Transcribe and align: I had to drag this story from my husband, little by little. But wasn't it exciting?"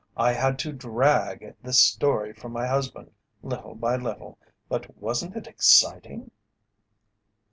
I 0.17 0.33
had 0.33 0.57
to 0.65 0.73
drag 0.73 1.53
this 1.61 1.79
story 1.79 2.33
from 2.33 2.53
my 2.53 2.65
husband, 2.65 3.11
little 3.43 3.75
by 3.75 3.97
little. 3.97 4.39
But 4.67 4.97
wasn't 4.97 5.35
it 5.35 5.45
exciting?" 5.45 6.31